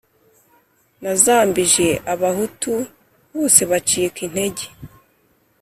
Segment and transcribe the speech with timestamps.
[1.01, 2.73] Nazambije abahutu
[3.33, 4.65] bose bacika intege